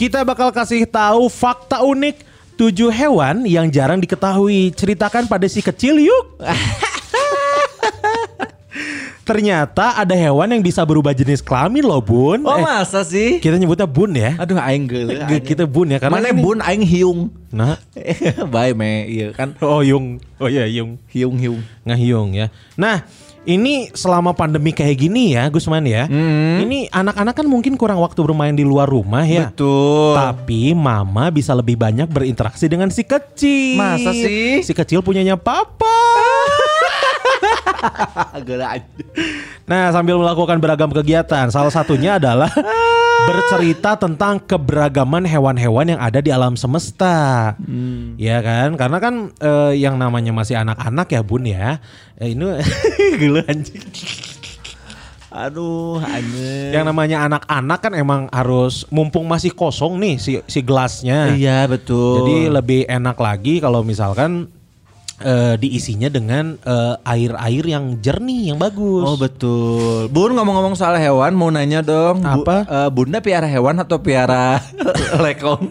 [0.00, 2.24] Kita bakal kasih tahu fakta unik
[2.56, 4.72] tujuh hewan yang jarang diketahui.
[4.72, 6.40] Ceritakan pada si kecil yuk.
[9.20, 12.42] Ternyata ada hewan yang bisa berubah jenis kelamin loh bun.
[12.48, 13.38] Oh Eh, masa sih?
[13.38, 14.34] kita nyebutnya bun ya.
[14.40, 15.20] Aduh aing geuleuh.
[15.44, 17.20] Kita bun ya karena Mana ini- bun aing hiung.
[17.52, 17.76] Nah,
[18.56, 21.60] Bae me iya kan oh yung, oh iya yung, hiung hiung.
[21.84, 22.48] ngahiung ya.
[22.74, 23.04] Nah,
[23.48, 26.04] ini selama pandemi kayak gini ya, Gusman ya.
[26.04, 26.60] Hmm.
[26.60, 29.48] Ini anak-anak kan mungkin kurang waktu bermain di luar rumah ya.
[29.48, 30.12] Betul.
[30.12, 33.80] Tapi mama bisa lebih banyak berinteraksi dengan si kecil.
[33.80, 34.60] Masa sih?
[34.60, 35.88] Si kecil punyanya papa.
[39.70, 42.50] Nah, sambil melakukan beragam kegiatan, salah satunya adalah
[43.28, 47.52] bercerita tentang keberagaman hewan-hewan yang ada di alam semesta.
[48.16, 48.78] Ya kan?
[48.78, 51.82] Karena kan eh, yang namanya masih anak-anak ya, Bun ya.
[52.16, 52.44] Eh, ini
[53.20, 53.82] gila anjing.
[55.30, 56.74] Aduh anjing.
[56.74, 61.30] Yang namanya anak-anak kan emang harus mumpung masih kosong nih si si gelasnya.
[61.38, 62.26] Iya betul.
[62.26, 64.50] Jadi lebih enak lagi kalau misalkan
[65.20, 69.04] eh, diisinya dengan eh, air-air yang jernih, yang bagus.
[69.04, 70.08] Oh betul.
[70.08, 72.20] Bun ngomong-ngomong soal hewan mau nanya dong.
[72.20, 72.56] Bu- Apa?
[72.64, 74.58] eh, bunda piara hewan atau piara
[75.24, 75.70] lekong?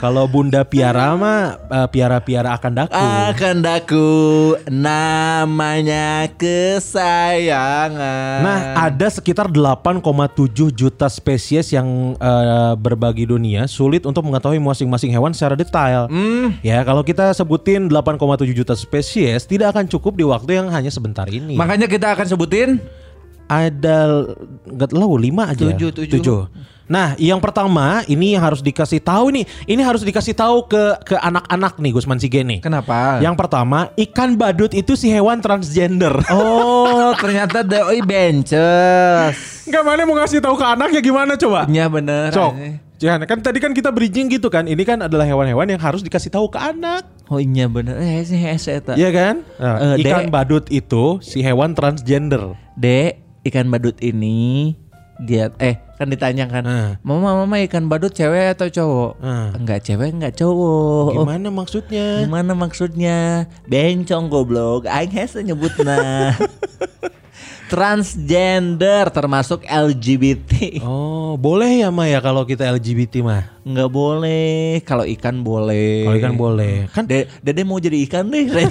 [0.00, 2.96] Kalau Bunda Piara mah eh, piara-piara akan daku.
[2.96, 4.08] Akan daku
[4.72, 8.00] namanya kesayangan.
[8.40, 13.68] Nah, ada sekitar 8,7 juta spesies yang eh, berbagi dunia.
[13.68, 16.08] Sulit untuk mengetahui masing-masing hewan secara detail.
[16.08, 16.56] Hmm.
[16.64, 21.28] Ya, kalau kita sebutin 8,7 juta spesies, tidak akan cukup di waktu yang hanya sebentar
[21.28, 21.60] ini.
[21.60, 22.80] Makanya kita akan sebutin
[23.50, 24.30] ada
[24.62, 25.74] nggak tahu lima aja.
[25.74, 26.40] Tujuh, tujuh.
[26.90, 29.46] Nah, yang pertama ini harus dikasih tahu nih.
[29.62, 32.58] Ini harus dikasih tahu ke ke anak-anak nih Gusman Sige nih.
[32.58, 33.22] kenapa?
[33.22, 36.14] Yang pertama, ikan badut itu si hewan transgender.
[36.34, 39.66] Oh, ternyata doi bences.
[39.66, 41.66] Enggak mana mau ngasih tahu ke anak ya gimana coba?
[41.66, 42.30] Iya bener.
[42.34, 42.52] Cok.
[43.00, 44.66] Jangan kan tadi kan kita bridging gitu kan.
[44.66, 47.06] Ini kan adalah hewan-hewan yang harus dikasih tahu ke anak.
[47.30, 47.96] Oh iya bener.
[47.96, 48.36] Eh sih.
[48.36, 49.34] Iya kan?
[49.56, 50.34] Nah, Eh, ikan Dek.
[50.34, 52.58] badut itu si hewan transgender.
[52.76, 54.74] Dek, ikan badut ini
[55.20, 56.90] dia eh kan ditanya kan, Eh.
[57.04, 59.12] mama mama ikan badut cewek atau cowok?
[59.20, 59.48] Eh.
[59.60, 61.12] Enggak cewek enggak cowok.
[61.12, 62.06] Gimana maksudnya?
[62.24, 63.18] Gimana maksudnya?
[63.68, 64.88] Bencong goblok.
[64.88, 66.32] Aing hese nyebutna.
[67.70, 70.82] Transgender termasuk LGBT.
[70.82, 73.46] Oh, boleh ya Ma ya kalau kita LGBT mah?
[73.62, 74.82] Enggak boleh.
[74.82, 76.02] Kalau ikan boleh.
[76.02, 76.88] Kalau ikan boleh.
[76.90, 78.48] Kan De Dede mau jadi ikan deh.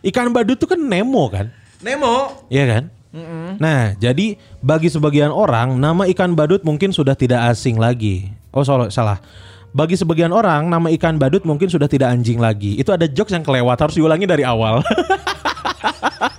[0.00, 1.52] Ikan badut tuh kan Nemo kan?
[1.80, 2.44] Nemo.
[2.52, 2.84] Iya kan?
[3.58, 8.30] Nah, jadi bagi sebagian orang nama ikan badut mungkin sudah tidak asing lagi.
[8.54, 9.18] Oh, salah, salah.
[9.70, 12.78] Bagi sebagian orang nama ikan badut mungkin sudah tidak anjing lagi.
[12.78, 14.82] Itu ada jokes yang kelewat harus diulangi dari awal.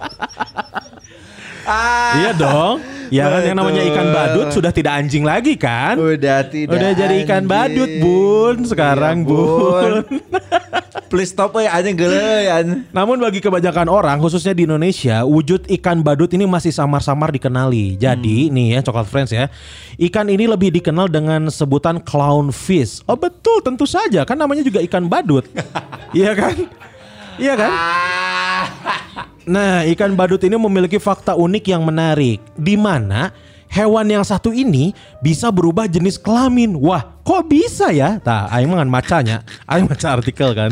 [1.65, 2.13] Ah.
[2.19, 2.81] iya dong.
[3.11, 5.99] Ya kan yang namanya ikan badut sudah tidak anjing lagi kan?
[5.99, 6.71] Udah tidak.
[6.71, 7.51] Udah jadi ikan anjing.
[7.51, 8.55] badut, Bun.
[8.63, 9.91] Sekarang, Iya, Bun.
[11.11, 12.63] Please stop ya anjing ya.
[12.95, 17.99] Namun bagi kebanyakan orang khususnya di Indonesia wujud ikan badut ini masih samar-samar dikenali.
[17.99, 19.51] Jadi nih ya coklat friends ya.
[19.99, 23.03] Ikan ini lebih dikenal dengan sebutan clownfish.
[23.11, 25.43] Oh betul tentu saja kan namanya juga ikan badut.
[26.11, 26.55] Iya kan?
[27.39, 27.71] Iya kan?
[29.43, 33.33] Nah, ikan badut ini memiliki fakta unik yang menarik di mana
[33.67, 36.77] hewan yang satu ini bisa berubah jenis kelamin.
[36.77, 38.21] Wah, kok bisa ya?
[38.21, 39.37] Nah, aing mah ngan macanya.
[39.65, 40.71] Aing baca artikel kan.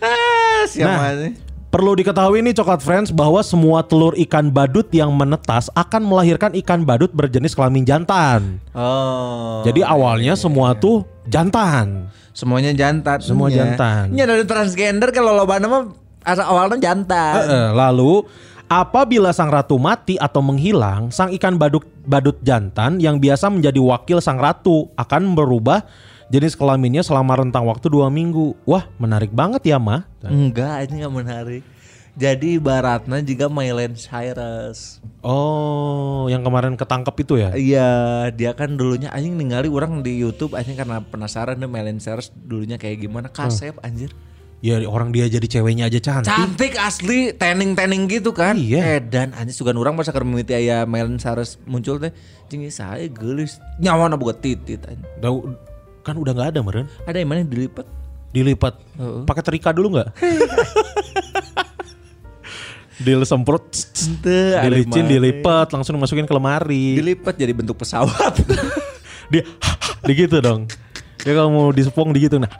[0.00, 1.32] Ah, Nah,
[1.68, 6.86] perlu diketahui nih coklat friends bahwa semua telur ikan badut yang menetas akan melahirkan ikan
[6.86, 8.62] badut berjenis kelamin jantan.
[8.72, 9.60] Oh.
[9.66, 12.08] Jadi awalnya semua tuh jantan.
[12.34, 13.22] semuanya jantan.
[13.22, 13.62] Semua Iya.
[13.62, 14.10] jantan.
[14.10, 15.94] Iya dari transgender kalau nama asal
[16.24, 17.34] awalnya jantan.
[17.36, 18.24] Eh, eh, lalu
[18.66, 24.18] apabila sang ratu mati atau menghilang, sang ikan badut badut jantan yang biasa menjadi wakil
[24.18, 25.84] sang ratu akan berubah
[26.32, 28.56] jenis kelaminnya selama rentang waktu dua minggu.
[28.64, 30.08] Wah menarik banget ya mah.
[30.24, 31.62] Enggak, ini nggak menarik.
[32.14, 35.02] Jadi baratnya juga Miley Cyrus.
[35.18, 37.50] Oh, yang kemarin ketangkep itu ya?
[37.58, 37.90] Iya,
[38.30, 42.78] dia kan dulunya anjing ningali orang di YouTube anjing karena penasaran deh Miley Cyrus dulunya
[42.78, 43.26] kayak gimana.
[43.34, 44.14] Kasep anjir.
[44.64, 46.32] Ya orang dia jadi ceweknya aja cantik.
[46.32, 48.56] Cantik asli, tening-tening gitu kan.
[48.56, 48.96] Iya.
[48.96, 52.16] Edan anjing sugan urang pas keur mimiti aya Melen Sares muncul teh.
[52.48, 55.04] Jeung saya gelis nyawana boga titit anjing.
[56.00, 56.88] Kan udah nggak ada meren.
[57.04, 57.84] Ada yang mana yang dilipat?
[58.32, 58.80] Dilipat.
[59.28, 60.08] Pakai terika dulu nggak?
[62.94, 63.74] Dil semprot,
[64.14, 66.94] dilicin, dilipat, langsung dimasukin ke lemari.
[66.94, 68.38] Dilipat jadi bentuk pesawat.
[69.34, 69.42] Dia,
[70.06, 70.70] di gitu dong.
[71.26, 72.52] Dia kalau mau disepong di gitu nah.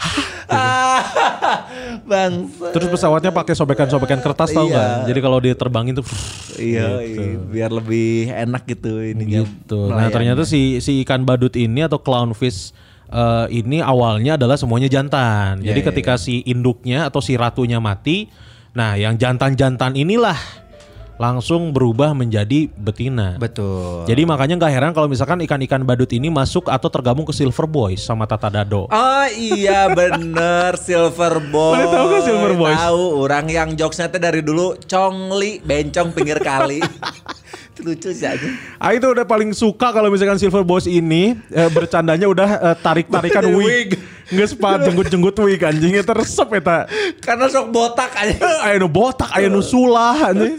[2.03, 2.75] Bangsa.
[2.75, 5.07] Terus pesawatnya pakai sobekan-sobekan kertas tau Iya.
[5.07, 6.07] Jadi kalau dia terbangin tuh
[6.55, 9.47] Iya, iya, biar lebih enak gitu ininya.
[9.47, 9.87] gitu.
[9.87, 12.75] Nah ternyata si si ikan badut ini atau clownfish
[13.07, 15.63] eh, ini awalnya adalah semuanya jantan.
[15.63, 18.27] Jadi Iya, ketika si induknya atau si ratunya mati,
[18.73, 20.37] nah yang jantan-jantan inilah
[21.15, 23.39] langsung berubah menjadi betina.
[23.39, 24.03] betul.
[24.05, 28.03] Jadi makanya nggak heran kalau misalkan ikan-ikan badut ini masuk atau tergabung ke Silver Boys
[28.03, 28.91] sama Tata Dado.
[28.91, 31.79] Oh iya bener Silver Boy.
[31.79, 32.79] Mana tahu kan Silver Boys?
[32.79, 36.83] Tahu orang yang jokesnya teh dari dulu congli bencong pinggir kali.
[37.85, 38.49] Lucu sih aja.
[38.81, 43.45] Ah itu udah paling suka kalau misalkan Silver Boys ini eh, bercandanya udah eh, tarik-tarikan
[43.53, 44.01] wig.
[44.33, 46.89] Nggak sepat jenggut-jenggut wig anjingnya teresep eta.
[47.21, 48.73] Karena sok botak aja.
[48.73, 50.57] Eh, nu botak, nu sulah anjing.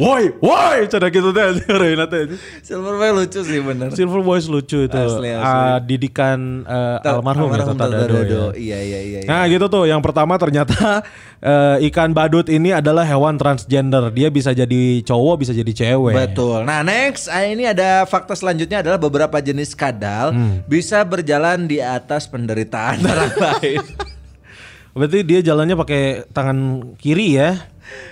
[0.00, 2.32] Woi, woi, cara gitu teh anjing reuna teh.
[2.64, 3.92] Silver Boy lucu sih bener.
[3.92, 4.96] Silver Boys lucu itu.
[4.96, 5.44] Asli, asli.
[5.44, 8.16] Ah, didikan eh, almarhum, ya Tata Dado.
[8.16, 8.56] ya.
[8.56, 9.18] Iya iya iya.
[9.20, 9.28] iya.
[9.28, 11.04] Nah gitu tuh yang pertama ternyata
[11.44, 16.64] eh, ikan badut ini adalah hewan transgender Dia bisa jadi cowok bisa jadi cewek Betul.
[16.64, 20.62] Nah next ah, ini ada fakta selanjutnya adalah beberapa jenis kadal Hmm.
[20.64, 23.82] bisa berjalan di atas penderitaan orang lain.
[24.90, 26.58] Berarti dia jalannya pakai tangan
[26.96, 27.50] kiri ya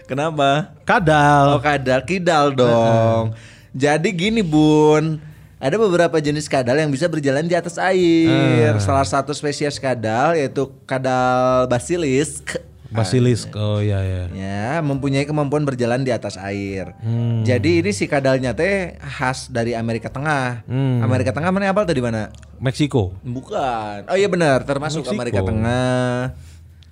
[0.08, 0.72] Kenapa?
[0.82, 3.36] Kadal Oh kadal kidal dong.
[3.76, 5.20] Jadi gini bun,
[5.58, 8.72] ada beberapa jenis kadal yang bisa berjalan di atas air.
[8.80, 12.56] Salah satu spesies kadal yaitu kadal basilisk.
[12.88, 16.96] Basilisk Oh iya ya Ya, mempunyai kemampuan berjalan di atas air.
[17.04, 17.44] Hmm.
[17.44, 20.64] Jadi ini si kadalnya teh khas dari Amerika Tengah.
[20.64, 21.04] Hmm.
[21.04, 22.32] Amerika Tengah mana apal tadi mana?
[22.56, 24.08] Meksiko Bukan.
[24.08, 25.14] Oh iya benar, termasuk Meksiko.
[25.14, 26.32] Amerika Tengah.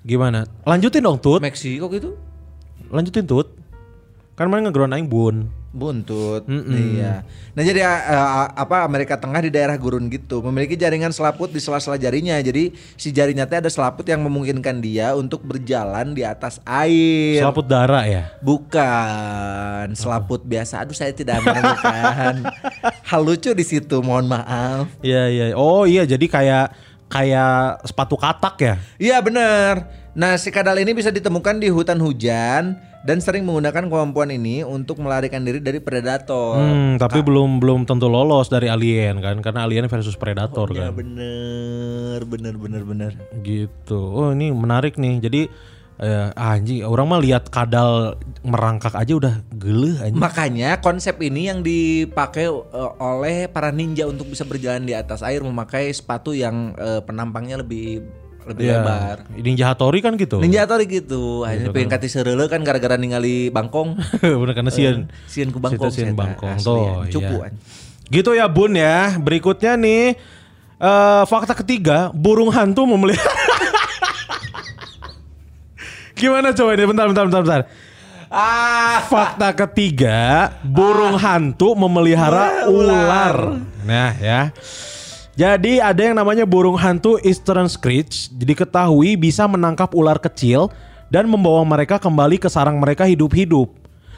[0.04, 2.14] Gimana Lanjutin dong Tut Meksiko gitu.
[2.90, 3.50] Lanjutin Tut
[4.36, 6.48] Kan mana ngeground aing bun Buntut.
[6.48, 7.20] Iya.
[7.52, 12.00] Nah, jadi uh, apa Amerika Tengah di daerah gurun gitu memiliki jaringan selaput di sela-sela
[12.00, 12.40] jarinya.
[12.40, 17.44] Jadi si jarinya teh ada selaput yang memungkinkan dia untuk berjalan di atas air.
[17.44, 20.80] Selaput darah ya Bukan selaput biasa.
[20.88, 22.48] Aduh saya tidak menemukan
[23.12, 24.00] hal lucu di situ.
[24.00, 24.88] Mohon maaf.
[25.04, 26.66] Iya iya Oh iya jadi kayak
[27.06, 29.86] Kayak sepatu katak ya Iya benar.
[30.16, 34.98] Nah si kadal ini bisa ditemukan di hutan hujan dan sering menggunakan kemampuan ini untuk
[34.98, 36.58] melarikan diri dari predator.
[36.58, 40.98] Hmm, tapi belum belum tentu lolos dari alien kan karena alien versus predator Ya kan.
[40.98, 43.12] bener, bener, bener, bener.
[43.46, 43.94] Gitu.
[43.94, 45.22] Oh, ini menarik nih.
[45.22, 45.46] Jadi
[45.98, 50.20] eh, anjing, orang mah lihat kadal merangkak aja udah geleh anjing.
[50.20, 52.64] Makanya konsep ini yang dipakai uh,
[52.96, 58.04] oleh para ninja untuk bisa berjalan di atas air memakai sepatu yang uh, penampangnya lebih
[58.46, 58.78] lebih Iya.
[58.78, 59.16] lebar.
[59.34, 60.38] Ninja Hattori kan gitu.
[60.38, 63.98] Ninja Tori gitu, akhirnya pengen kati sereule kan gara-gara ningali bangkong.
[64.22, 65.10] Bener karena sian.
[65.26, 65.90] Sieun ku bangkong.
[65.90, 67.02] Sian bangkong tuh.
[67.08, 67.10] ya.
[67.10, 67.36] Cupu.
[67.42, 67.50] iya.
[68.06, 69.18] Gitu ya Bun ya.
[69.18, 70.14] Berikutnya nih
[70.76, 73.45] eh fakta ketiga, burung hantu memelihara
[76.16, 76.84] Gimana coba ini?
[76.88, 77.62] Bentar, bentar, bentar, bentar.
[78.26, 83.60] Ah, Fakta ketiga, burung hantu memelihara ular.
[83.86, 84.50] Nah ya.
[85.36, 88.32] Jadi ada yang namanya burung hantu Eastern Screech.
[88.32, 90.72] Jadi ketahui bisa menangkap ular kecil
[91.12, 93.68] dan membawa mereka kembali ke sarang mereka hidup-hidup.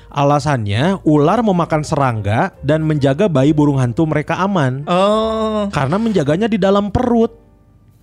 [0.09, 4.87] Alasannya ular memakan serangga dan menjaga bayi burung hantu mereka aman.
[4.89, 7.35] oh, Karena menjaganya di dalam perut.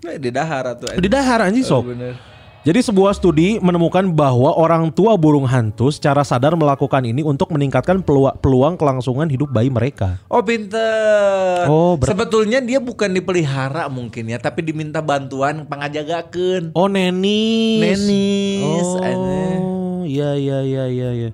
[0.05, 0.93] Eh, di dahar tuh.
[0.99, 1.87] Di dahar anjing sob.
[1.89, 2.34] bener.
[2.65, 8.01] Jadi sebuah studi menemukan bahwa orang tua burung hantu secara sadar melakukan ini untuk meningkatkan
[8.01, 10.17] pelua- peluang kelangsungan hidup bayi mereka.
[10.25, 11.69] Oh pinter.
[11.69, 16.73] Oh, ber- Sebetulnya dia bukan dipelihara mungkin ya, tapi diminta bantuan pangajagakeun.
[16.73, 18.01] Oh nenis.
[18.01, 21.09] Nenis, Oh iya iya iya iya.
[21.13, 21.29] iya.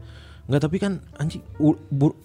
[0.52, 2.20] Enggak tapi kan anjing u- bur-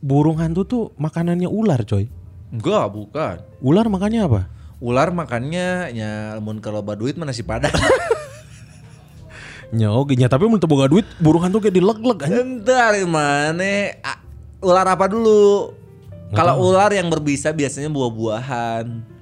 [0.00, 2.08] burung hantu tuh makanannya ular coy.
[2.48, 3.36] Enggak, bukan.
[3.60, 4.48] Ular makannya apa?
[4.80, 7.76] Ular makannya ya mun kalau duit mah nasi padang.
[9.74, 12.62] Nya oke nya tapi mun teu boga duit burung hantu kayak dileg-leg anjing.
[12.62, 13.98] Entar mana
[14.62, 15.74] ular apa dulu?
[16.34, 19.14] Kalau ular yang berbisa biasanya buah-buahan.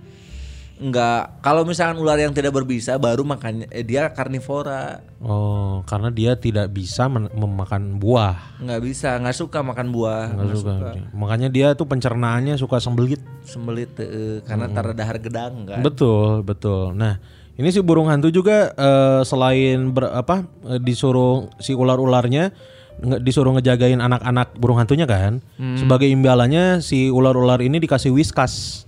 [0.75, 5.07] Enggak, kalau misalkan ular yang tidak berbisa baru makannya eh, dia karnivora.
[5.23, 8.59] Oh, karena dia tidak bisa memakan buah.
[8.59, 10.35] Nggak bisa, nggak suka makan buah.
[10.35, 10.91] Nggak suka.
[11.15, 13.23] Makanya dia tuh pencernaannya suka sembelit.
[13.47, 15.79] Sembelit eh, karena tara dahar gedang kan.
[15.79, 16.91] Betul, betul.
[16.91, 17.23] Nah,
[17.55, 22.51] Ini si burung hantu juga eh, selain ber, apa eh, disuruh si ular-ularnya
[22.99, 25.39] nge- disuruh ngejagain anak-anak burung hantunya kan.
[25.79, 28.85] Sebagai imbalannya si ular-ular ini dikasih whiskas.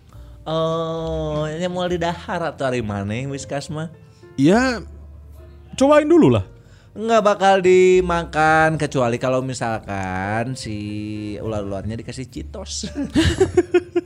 [0.46, 3.90] Oh, ini mau di dahar atau hari mana whiskas mah?
[4.38, 4.82] Ya
[5.74, 6.46] cobain dulu lah.
[6.96, 10.76] Nggak bakal dimakan kecuali kalau misalkan si
[11.38, 12.86] ular-ularnya dikasih citos.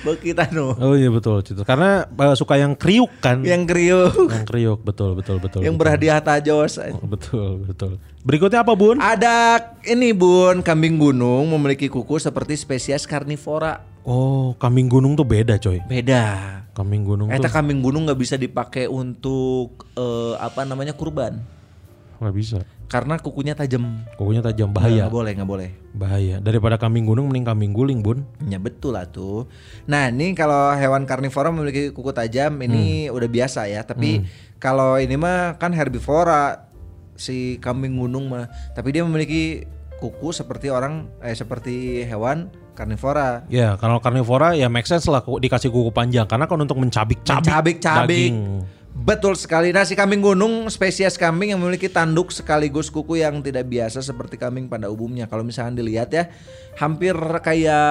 [0.00, 0.72] Begitu nu.
[0.80, 1.62] Oh iya betul Cito.
[1.62, 3.44] Karena eh, suka yang kriuk kan.
[3.44, 4.14] Yang kriuk.
[4.32, 5.60] Yang kriuk betul betul betul.
[5.60, 5.82] yang betul.
[5.84, 6.80] berhadiah tajos.
[6.80, 7.92] Oh, betul betul.
[8.24, 9.00] Berikutnya apa bun?
[9.00, 13.84] Ada ini bun, kambing gunung memiliki kuku seperti spesies karnivora.
[14.04, 15.80] Oh kambing gunung tuh beda coy.
[15.84, 16.64] Beda.
[16.72, 21.59] Kambing gunung Eta tuh kambing gunung nggak bisa dipakai untuk eh, apa namanya kurban
[22.20, 22.58] nggak bisa.
[22.90, 24.02] karena kukunya tajam.
[24.18, 25.06] Kukunya tajam bahaya.
[25.06, 25.70] Nggak boleh, nggak boleh.
[25.94, 26.36] Bahaya.
[26.42, 28.26] Daripada kambing gunung mending kambing guling bun.
[28.50, 29.46] Ya betul lah tuh.
[29.86, 33.86] Nah ini kalau hewan karnivora memiliki kuku tajam ini udah biasa ya.
[33.86, 34.26] Tapi
[34.58, 36.66] kalau ini mah kan herbivora
[37.14, 38.50] si kambing gunung mah.
[38.74, 39.62] Tapi dia memiliki
[40.02, 43.46] kuku seperti orang eh seperti hewan karnivora.
[43.46, 48.34] Ya kalau karnivora ya make sense lah dikasih kuku panjang karena kan untuk mencabik-cabik Cabik-cabik.
[48.34, 48.36] daging.
[48.90, 49.70] Betul sekali.
[49.70, 54.34] Nah si kambing gunung spesies kambing yang memiliki tanduk sekaligus kuku yang tidak biasa seperti
[54.34, 55.24] kambing pada umumnya.
[55.24, 56.28] Kalau misalnya dilihat ya
[56.76, 57.86] hampir kayak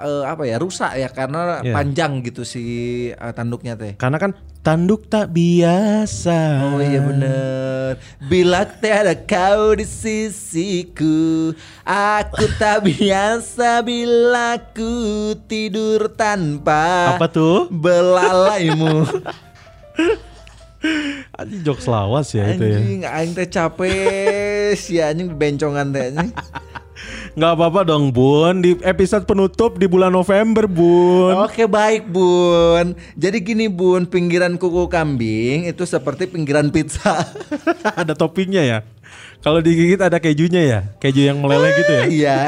[0.00, 1.74] eh, apa ya rusak ya karena Iya.
[1.74, 2.64] panjang gitu si
[3.10, 3.96] eh, tanduknya teh.
[3.96, 6.38] Karena kan tanduk tak biasa.
[6.68, 11.50] Oh iya bener Bila tiada kau di sisiku
[11.84, 17.66] Aku tak biasa bila ku tidur tanpa Apa tuh?
[17.68, 19.02] Belalaimu
[21.38, 22.78] Anjing jokes lawas ya itu ya.
[22.78, 26.30] Anjing aing teh capek Si anjing bencongan teh anjing.
[27.32, 31.48] Nggak apa-apa dong bun di episode penutup di bulan November bun.
[31.48, 37.24] Oke baik bun Jadi gini bun Pinggiran kuku kambing Itu seperti pinggiran pizza
[38.00, 38.78] ada toppingnya ya.
[39.42, 42.04] Kalau digigit ada kejunya ya, keju yang meleleh gitu ya.
[42.06, 42.38] Iya.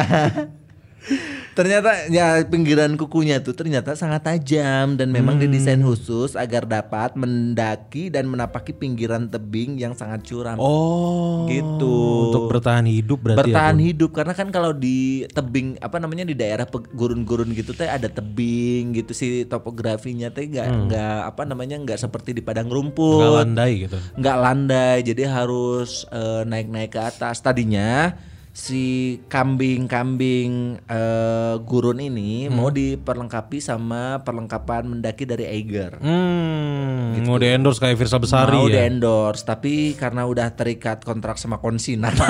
[1.55, 8.11] Ternyata ya pinggiran kukunya tuh ternyata sangat tajam dan memang didesain khusus agar dapat mendaki
[8.11, 10.59] dan menapaki pinggiran tebing yang sangat curam.
[10.59, 11.97] Oh, Gitu.
[12.31, 13.85] Untuk bertahan hidup berarti Bertahan ya.
[13.95, 18.97] Hidup karena kan kalau di tebing apa namanya di daerah gurun-gurun gitu teh ada tebing
[18.97, 23.73] gitu si topografinya teh nggak nggak apa namanya nggak seperti di padang Nggak rumput landai
[23.87, 23.99] gitu.
[24.19, 28.17] nggak landai jadi harus eh, naik-naik ke atas tadinya
[28.55, 28.85] si
[29.27, 37.77] kambing-kambing eh, gurun ini mau diperlengkapi sama perlengkapan mendaki dari Eiger Hmm, mau di endorse
[37.77, 38.79] kayak Virsa Besari mau ya.
[38.79, 42.15] di-endorse tapi karena udah terikat kontrak sama konsinan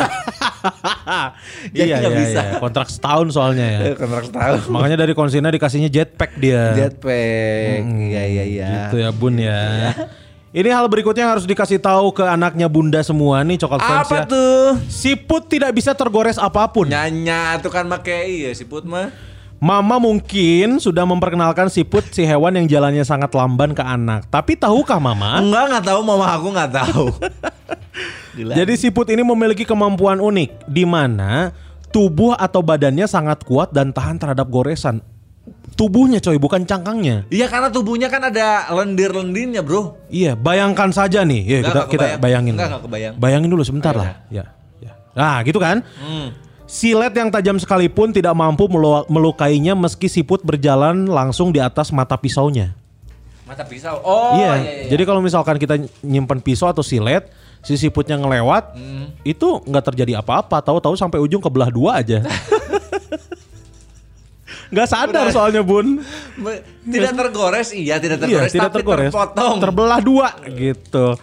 [1.76, 2.40] iya, iya, bisa.
[2.42, 2.56] iya.
[2.56, 3.80] Kontrak setahun soalnya ya.
[4.00, 6.72] kontrak setahun Makanya dari konsina dikasihnya jetpack dia.
[6.74, 9.92] jetpack iya iya iya Gitu ya bun ya.
[10.54, 14.16] Ini hal berikutnya yang harus dikasih tahu ke anaknya bunda semua nih coklat fans apa
[14.22, 14.24] ya.
[14.30, 16.86] tuh Siput tidak bisa tergores apa pun.
[16.86, 19.10] nyanya tuh kan make iya siput mah
[19.58, 24.28] Mama mungkin sudah memperkenalkan siput si hewan yang jalannya sangat lamban ke anak.
[24.28, 25.40] Tapi tahukah mama?
[25.40, 27.06] enggak nggak tahu mama aku nggak tahu.
[28.58, 31.50] Jadi siput ini memiliki kemampuan unik di mana
[31.88, 35.00] tubuh atau badannya sangat kuat dan tahan terhadap goresan.
[35.74, 37.26] Tubuhnya coy, bukan cangkangnya.
[37.28, 41.42] Iya karena tubuhnya kan ada lendir-lendirnya bro Iya, bayangkan saja nih.
[41.42, 42.54] Ya, kita kita bayangin.
[42.54, 43.14] Enggak, enggak kebayang.
[43.18, 44.10] Bayangin dulu sebentar Ayo, lah.
[44.30, 44.44] Ya,
[44.78, 44.92] ya.
[45.12, 45.82] Nah, gitu kan?
[46.64, 52.16] Silet yang tajam sekalipun tidak mampu melu- melukainya meski siput berjalan langsung di atas mata
[52.16, 52.72] pisaunya.
[53.44, 54.00] Mata pisau.
[54.00, 54.56] Oh iya.
[54.56, 54.88] iya, iya.
[54.88, 57.28] Jadi kalau misalkan kita nyimpen pisau atau silet,
[57.60, 59.12] si siputnya ngelewat, Hmm.
[59.20, 60.64] itu nggak terjadi apa-apa.
[60.64, 62.24] Tahu-tahu sampai ujung kebelah dua aja.
[64.74, 66.02] Nggak sadar soalnya bun.
[66.82, 69.02] Tidak tergores, iya tidak Iya, tergores, tidak tapi tergores.
[69.08, 69.54] terpotong.
[69.62, 71.14] Terbelah dua gitu.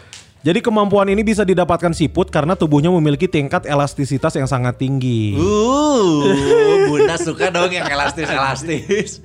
[0.42, 5.38] Jadi kemampuan ini bisa didapatkan siput karena tubuhnya memiliki tingkat elastisitas yang sangat tinggi.
[5.38, 6.26] uh,
[6.90, 9.22] Bunda suka dong yang elastis-elastis.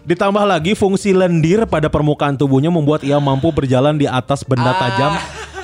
[0.00, 4.78] Ditambah lagi fungsi lendir pada permukaan tubuhnya membuat ia mampu berjalan di atas benda Ah.
[4.80, 5.12] tajam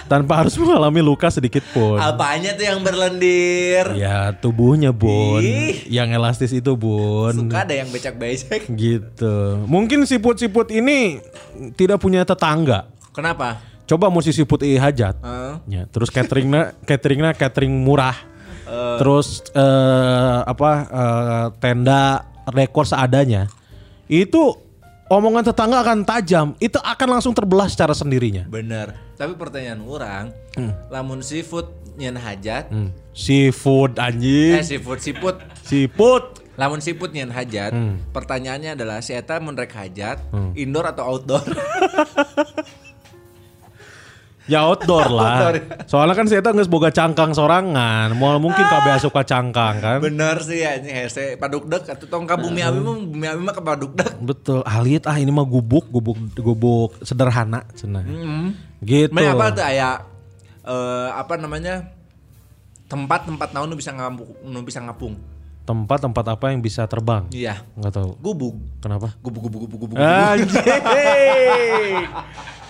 [0.06, 1.98] tanpa harus mengalami luka sedikit pun.
[1.98, 3.84] Apanya tuh yang berlendir?
[3.98, 5.86] Ya tubuhnya bun, Ih.
[5.90, 7.34] yang elastis itu bun.
[7.34, 8.70] Suka ada yang becek-becek.
[8.70, 9.36] Gitu.
[9.66, 11.18] Mungkin siput-siput ini
[11.74, 12.90] tidak punya tetangga.
[13.10, 13.58] Kenapa?
[13.86, 15.14] Coba mau si siput i hajat.
[15.22, 15.54] Heeh.
[15.70, 18.16] Ya, terus cateringnya cateringnya catering murah.
[18.98, 23.46] Terus eh, apa eh, tenda rekor seadanya.
[24.10, 24.65] Itu
[25.08, 26.46] omongan tetangga akan tajam.
[26.58, 28.46] Itu akan langsung terbelah secara sendirinya.
[28.46, 28.94] Bener.
[29.14, 30.24] Tapi pertanyaan orang,
[30.86, 32.92] lamun seafood nyen hajat, Hmm.
[33.10, 34.60] Seafood eh anjing.
[34.60, 36.44] seafood siput, Siput.
[36.54, 37.96] lamun siput nyen hajat, Hmm.
[38.12, 40.20] pertanyaannya adalah si eta mun rek hajat,
[40.52, 41.40] indoor atau outdoor?
[44.46, 45.50] Ya outdoor lah.
[45.50, 45.64] Outdoor, ya.
[45.90, 48.14] Soalnya kan saya nggak boga cangkang sorangan.
[48.14, 49.98] Mau mungkin kabeh suka cangkang kan.
[49.98, 53.62] Bener sih ya ini hese padukdek atau tongka bumi abi mah bumi abi mah ke
[53.62, 54.10] padukdek.
[54.22, 54.62] Betul.
[54.62, 58.06] Alit ah ini mah gubuk, gubuk gubuk sederhana cenah.
[58.82, 59.10] Gitu.
[59.10, 60.02] Mana apa tuh aya
[60.62, 61.92] eh, apa namanya?
[62.86, 65.18] Tempat-tempat naon nu bisa ngapung, nu bisa ngapung.
[65.66, 67.26] Tempat-tempat apa yang bisa terbang?
[67.34, 67.58] Iya.
[67.74, 68.10] Nggak tahu.
[68.22, 68.54] Gubuk.
[68.78, 69.10] Kenapa?
[69.18, 69.98] Gubuk gubuk gubuk gubuk.
[69.98, 70.62] Anjing.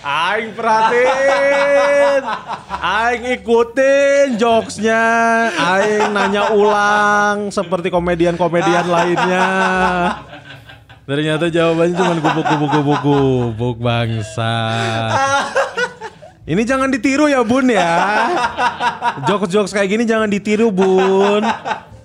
[0.01, 2.21] Aing perhatiin.
[2.81, 5.05] Aing ikutin jokesnya.
[5.53, 9.45] Aing nanya ulang seperti komedian-komedian lainnya.
[11.05, 14.57] Ternyata jawabannya cuma gubuk-gubuk gubuk gubuk bangsa.
[16.49, 17.93] Ini jangan ditiru ya bun ya.
[19.29, 21.45] Jokes-jokes kayak gini jangan ditiru bun.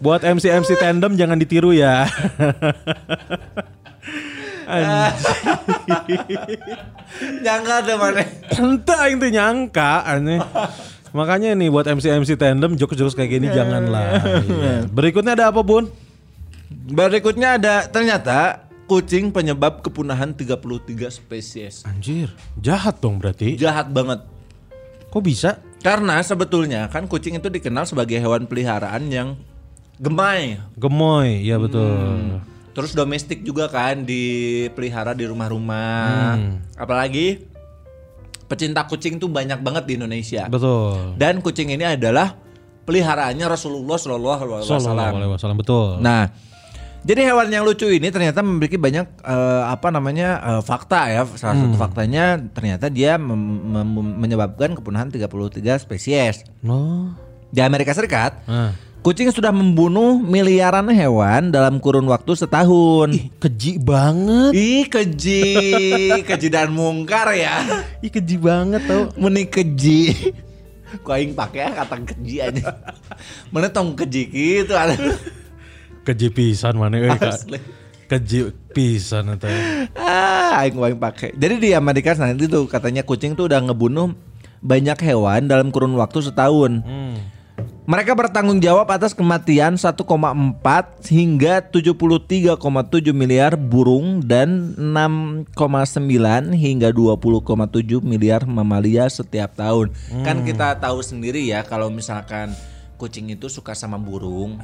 [0.02, 2.10] Buat MC-MC tandem jangan ditiru ya.
[7.46, 8.26] Nyangka tuh mana?
[8.50, 10.42] Entah teh nyangka aneh.
[11.14, 14.18] Makanya nih buat MC-MC tandem jokes-jokes kayak gini janganlah.
[14.42, 14.90] Iya.
[14.90, 15.86] Berikutnya ada apa, Bun?
[16.72, 21.86] Berikutnya ada ternyata kucing penyebab kepunahan 33 spesies.
[21.86, 23.54] Anjir, jahat dong berarti.
[23.54, 24.24] Jahat banget.
[25.12, 25.62] Kok bisa?
[25.84, 29.38] Karena sebetulnya kan kucing itu dikenal sebagai hewan peliharaan yang
[30.02, 30.58] gemai.
[30.74, 32.42] Gemoy, iya betul.
[32.72, 36.34] Terus domestik juga kan dipelihara di rumah-rumah.
[36.74, 37.46] Apalagi
[38.44, 40.44] pecinta kucing tuh banyak banget di Indonesia.
[40.48, 41.14] Betul.
[41.16, 42.34] Dan kucing ini adalah
[42.82, 45.56] peliharaannya Rasulullah Shallallahu Alaihi Wasallam.
[45.56, 46.00] betul.
[46.00, 46.28] Nah,
[47.02, 51.22] jadi hewan yang lucu ini ternyata memiliki banyak eh, apa namanya eh, fakta ya.
[51.30, 51.72] Salah Hmm.
[51.72, 53.38] satu faktanya ternyata dia mem-
[53.84, 55.28] mem- menyebabkan kepunahan 33
[55.78, 56.42] spesies.
[56.60, 57.12] No.
[57.48, 58.72] Di Amerika Serikat, Nah.
[59.02, 63.10] Kucing sudah membunuh miliaran hewan dalam kurun waktu setahun.
[63.42, 64.54] Keji banget.
[64.54, 65.42] Ih keji,
[66.30, 67.66] keji dan mungkar ya.
[67.98, 69.10] Ih keji banget tau.
[69.18, 70.32] Meni keji.
[71.02, 72.78] Kau aing pakai kata keji aja.
[73.50, 74.94] Mana tong keji gitu ada.
[76.06, 77.58] Keji pisan mana euy Kak.
[78.06, 79.50] Keji pisan eta.
[79.98, 81.34] Ah, aing aing pakai.
[81.34, 84.14] Jadi di Amerika Serikat itu katanya kucing tuh udah ngebunuh
[84.62, 86.86] banyak hewan dalam kurun waktu setahun.
[86.86, 87.41] Hmm.
[87.82, 90.06] Mereka bertanggung jawab atas kematian 1,4
[91.10, 92.54] hingga 73,7
[93.10, 95.50] miliar burung dan 6,9
[96.54, 99.90] hingga 20,7 miliar mamalia setiap tahun.
[100.22, 102.54] Kan kita tahu sendiri ya kalau misalkan
[103.02, 104.62] kucing itu suka sama burung.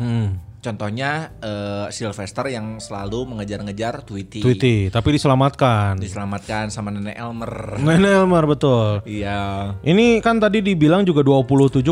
[0.58, 4.40] Contohnya eh, Sylvester yang selalu mengejar-ngejar Tweety.
[4.40, 6.00] Tweety, tapi diselamatkan.
[6.00, 7.78] Diselamatkan sama nenek Elmer.
[7.78, 9.04] Nenek Elmar betul.
[9.06, 9.74] Iya.
[9.82, 11.82] Ini kan tadi dibilang juga 27,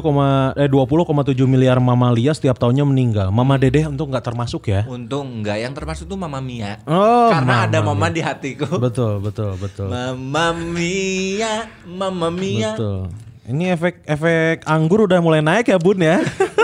[0.58, 3.28] eh 20,7 miliar mamalia setiap tahunnya meninggal.
[3.30, 4.82] Mama Dedeh untuk nggak termasuk ya?
[4.88, 6.82] Untung enggak yang termasuk tuh Mama Mia.
[6.88, 8.76] Oh, Karena ada Mama mama di hatiku.
[8.76, 9.88] Betul, betul, betul.
[9.88, 12.74] Mama Mia, Mama Mia.
[12.74, 13.08] Betul.
[13.46, 16.18] Ini efek efek anggur udah mulai naik ya Bun ya.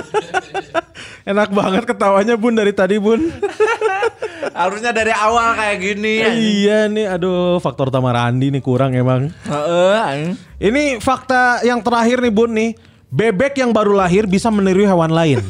[1.22, 3.30] Enak banget ketawanya Bun dari tadi Bun.
[4.58, 6.14] Harusnya dari awal kayak gini.
[6.34, 9.30] iya nih, aduh faktor Tamarandi nih kurang emang.
[9.46, 10.34] Heeh.
[10.58, 12.74] Ini fakta yang terakhir nih Bun nih.
[13.12, 15.40] Bebek yang baru lahir bisa meniru hewan lain.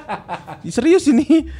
[0.74, 1.50] Serius ini.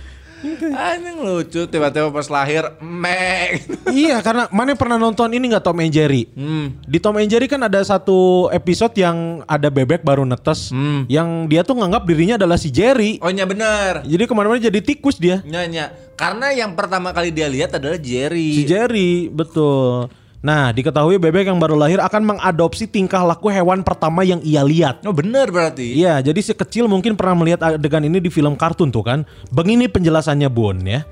[0.74, 3.64] Anjing lucu tiba-tiba pas lahir mek.
[3.90, 6.28] iya karena mana pernah nonton ini nggak Tom and Jerry?
[6.33, 6.76] Hmm.
[6.85, 11.09] Di Tom and Jerry kan ada satu episode yang ada bebek baru netes, Hmm.
[11.09, 13.16] yang dia tuh nganggap dirinya adalah si Jerry.
[13.18, 14.04] Oh iya bener.
[14.04, 15.40] Jadi ke mana-mana jadi tikus dia.
[15.42, 15.88] Nyanyi.
[16.14, 18.54] Karena yang pertama kali dia lihat adalah Jerry.
[18.54, 20.07] Si Jerry, betul.
[20.44, 25.00] Nah, diketahui bebek yang baru lahir akan mengadopsi tingkah laku hewan pertama yang ia lihat.
[25.09, 25.96] Oh bener berarti.
[25.96, 29.24] Iya, jadi si kecil mungkin pernah melihat adegan ini di film kartun tuh kan.
[29.48, 31.09] Begini penjelasannya Bun ya.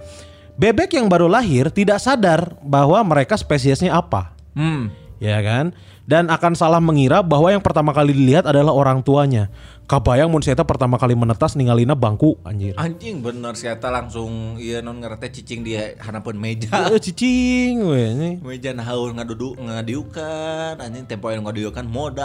[0.60, 4.36] Bebek yang baru lahir tidak sadar bahwa mereka spesiesnya apa.
[4.52, 4.92] Hmm.
[5.16, 5.72] Ya kan?
[6.04, 9.48] Dan akan salah mengira bahwa yang pertama kali dilihat adalah orang tuanya.
[9.92, 12.72] Kabayang mun saya pertama kali menetas ninggalina bangku anjir.
[12.80, 16.88] Anjing bener Eta langsung iya non ngerti cicing dia hanapeun meja.
[16.88, 18.30] Eh, cicing we ini.
[18.40, 22.24] Meja nahaun ngaduduk ngadiukan anjing tempo yang ngadiukan modal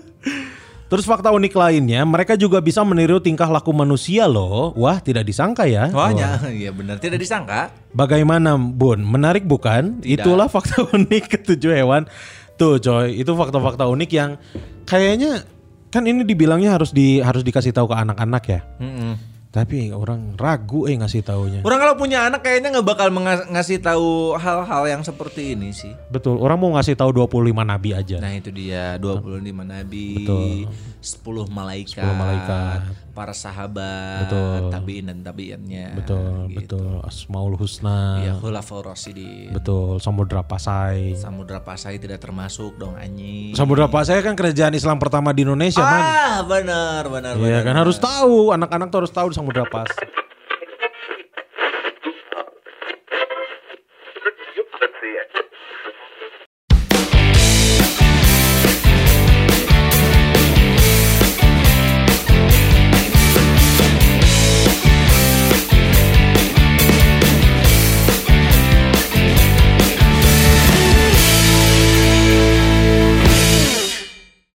[0.88, 4.72] Terus fakta unik lainnya, mereka juga bisa meniru tingkah laku manusia loh.
[4.72, 5.92] Wah, tidak disangka ya.
[5.92, 6.16] Wah,
[6.48, 7.76] iya benar tidak disangka.
[7.92, 9.04] Bagaimana Bun?
[9.04, 10.00] Menarik bukan?
[10.00, 10.24] Tidak.
[10.24, 12.08] Itulah fakta unik ketujuh hewan.
[12.56, 14.40] Tuh coy, itu fakta-fakta unik yang
[14.88, 15.44] kayaknya
[15.90, 18.60] kan ini dibilangnya harus di harus dikasih tahu ke anak-anak ya.
[18.78, 19.12] Mm-mm.
[19.50, 21.66] Tapi orang ragu eh ngasih taunya.
[21.66, 23.10] Orang kalau punya anak kayaknya nggak bakal
[23.50, 25.90] ngasih tahu hal-hal yang seperti ini sih.
[26.06, 28.22] Betul, orang mau ngasih tahu 25 nabi aja.
[28.22, 30.70] Nah itu dia 25 nabi, Betul.
[31.00, 32.78] 10 malaikat, 10 malaikat.
[33.16, 34.68] para sahabat, Betul.
[34.68, 35.96] tabiin dan tabiinnya.
[35.96, 36.76] Betul, gitu.
[36.76, 37.00] betul.
[37.08, 38.20] Asmaul Husna.
[38.20, 39.56] Iya, Khulafaur Rasyidin.
[39.56, 41.16] Betul, Samudra Pasai.
[41.16, 43.56] Samudra Pasai tidak termasuk dong anjing.
[43.56, 46.00] Samudra Pasai kan kerajaan Islam pertama di Indonesia, man.
[46.04, 50.19] Ah, benar, benar, Iya kan harus tahu, anak-anak tuh harus tahu di Samudra Pasai.